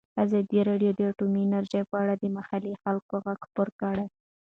ازادي 0.23 0.59
راډیو 0.69 0.91
د 0.95 0.99
اټومي 1.11 1.41
انرژي 1.45 1.81
په 1.89 1.95
اړه 2.03 2.13
د 2.17 2.23
محلي 2.37 2.73
خلکو 2.83 3.13
غږ 3.25 3.39
خپور 3.47 3.69
کړی. 3.81 4.05